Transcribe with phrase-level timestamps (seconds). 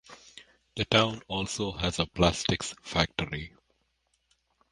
[0.77, 3.53] The town also has a plastics factory.